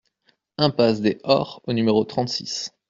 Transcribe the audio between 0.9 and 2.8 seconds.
des Hors au numéro trente-six